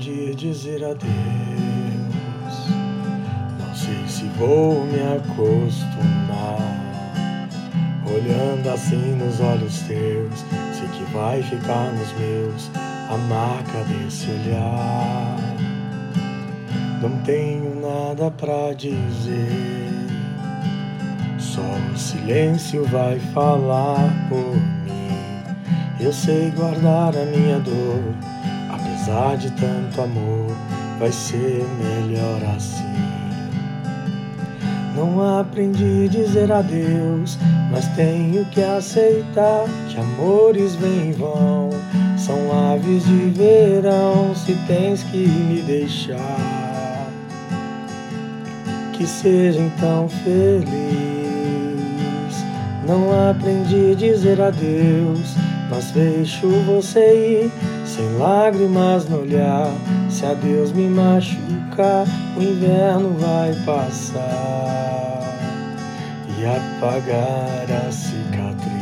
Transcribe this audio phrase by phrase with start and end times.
[0.00, 1.10] dizer adeus.
[3.58, 6.80] Não sei se vou me acostumar.
[8.06, 10.40] Olhando assim nos olhos teus,
[10.72, 12.70] sei que vai ficar nos meus
[13.10, 15.36] a marca desse olhar.
[17.02, 19.90] Não tenho nada pra dizer.
[21.38, 25.10] Só o silêncio vai falar por mim.
[26.00, 28.39] Eu sei guardar a minha dor
[29.00, 30.54] Apesar de tanto amor,
[30.98, 32.84] vai ser melhor assim.
[34.94, 37.38] Não aprendi a dizer adeus,
[37.72, 41.70] mas tenho que aceitar que amores vêm e vão.
[42.18, 42.36] São
[42.72, 47.08] aves de verão, se tens que me deixar.
[48.92, 50.66] Que seja então feliz.
[52.86, 55.36] Não aprendi a dizer adeus,
[55.70, 57.52] mas deixo você ir
[57.86, 59.72] sem lágrimas no olhar.
[60.10, 62.04] Se a Deus me machucar,
[62.36, 64.20] o inverno vai passar
[66.38, 68.79] e apagar a cicatriz.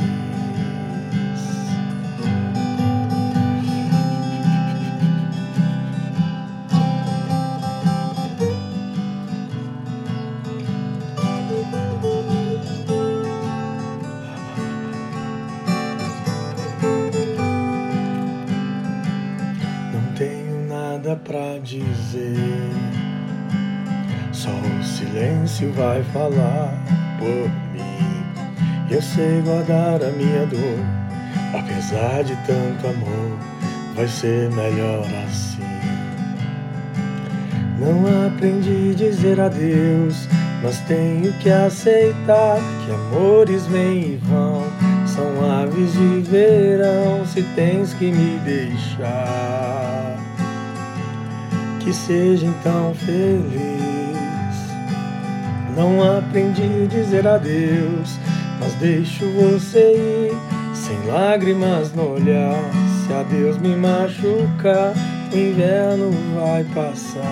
[21.09, 22.37] Nada pra dizer.
[24.33, 26.75] Só o silêncio vai falar
[27.19, 28.25] por mim.
[28.91, 30.78] Eu sei guardar a minha dor,
[31.59, 33.39] apesar de tanto amor,
[33.95, 35.59] vai ser melhor assim.
[37.78, 40.28] Não aprendi a dizer adeus,
[40.62, 44.65] mas tenho que aceitar que amores vêm e vão.
[45.06, 50.28] São aves de verão, se tens que me deixar
[51.88, 53.49] que seja então feliz.
[55.75, 58.19] Não aprendi a dizer adeus,
[58.60, 60.37] mas deixo você ir,
[60.75, 62.62] sem lágrimas no olhar.
[63.06, 64.93] Se a Deus me machucar,
[65.32, 67.22] o inverno vai passar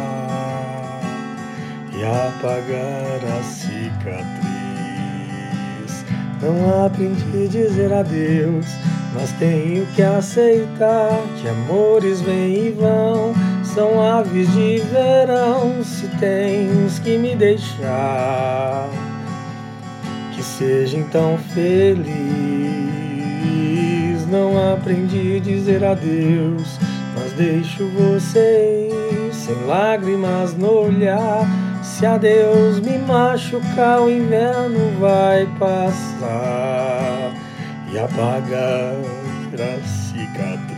[1.92, 4.16] e apagar a cicatriz.
[6.40, 8.64] Não aprendi a dizer adeus,
[9.12, 13.34] mas tenho que aceitar que amores vêm e vão
[13.76, 15.84] são aves de verão.
[15.84, 18.88] Se tens que me deixar,
[20.34, 22.16] que seja então feliz.
[24.30, 26.78] Não aprendi a dizer adeus,
[27.14, 28.88] mas deixo você
[29.30, 31.46] sem lágrimas no olhar.
[31.82, 37.32] Se a Deus me machucar, o inverno vai passar
[37.92, 38.94] e apagar
[39.54, 40.75] a cicatriz.